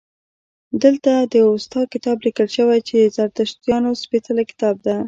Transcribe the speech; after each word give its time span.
دلته 0.83 1.11
د 1.33 1.35
اوستا 1.49 1.81
کتاب 1.93 2.17
لیکل 2.25 2.47
شوی 2.57 2.79
چې 2.87 2.95
د 2.99 3.05
زردشتیانو 3.17 3.91
سپیڅلی 4.03 4.43
کتاب 4.51 4.75
دی 4.85 4.95